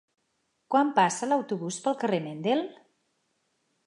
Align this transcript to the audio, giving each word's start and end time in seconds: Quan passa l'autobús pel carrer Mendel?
Quan 0.75 0.87
passa 0.99 1.29
l'autobús 1.29 1.77
pel 1.83 1.97
carrer 2.05 2.21
Mendel? 2.29 2.65